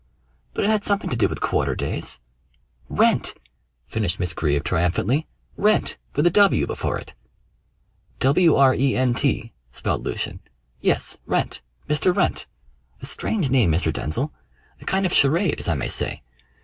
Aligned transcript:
But 0.55 0.65
it 0.65 0.71
had 0.71 0.83
something 0.83 1.11
to 1.11 1.15
do 1.15 1.27
with 1.27 1.41
quarter 1.41 1.75
days. 1.75 2.21
Rent!" 2.89 3.35
finished 3.85 4.19
Miss 4.19 4.33
Greeb 4.33 4.63
triumphantly. 4.63 5.27
"Rent, 5.57 5.99
with 6.15 6.25
a 6.25 6.31
'W' 6.31 6.65
before 6.65 6.97
it." 6.97 7.13
"W 8.17 8.55
r 8.55 8.73
e 8.73 8.95
n 8.97 9.13
t!" 9.13 9.53
spelled 9.71 10.03
Lucian. 10.03 10.39
"Yes. 10.79 11.17
Wrent! 11.27 11.61
Mr. 11.87 12.15
Wrent. 12.17 12.47
A 12.99 13.05
strange 13.05 13.51
name, 13.51 13.71
Mr. 13.71 13.93
Denzil 13.93 14.31
a 14.81 14.85
kind 14.85 15.05
of 15.05 15.13
charade, 15.13 15.59
as 15.59 15.67
I 15.67 15.75
may 15.75 15.87
say. 15.87 16.23